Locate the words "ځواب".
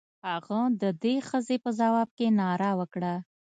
1.79-2.09